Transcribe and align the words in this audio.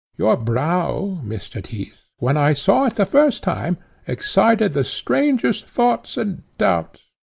Your 0.17 0.35
brow, 0.35 1.21
Mr. 1.23 1.61
Tyss, 1.63 2.07
when 2.17 2.35
I 2.35 2.53
saw 2.53 2.85
it 2.85 2.95
the 2.95 3.05
first 3.05 3.43
time, 3.43 3.77
excited 4.07 4.73
the 4.73 4.83
strangest 4.83 5.67
thoughts 5.67 6.17
and 6.17 6.41
doubts. 6.57 7.01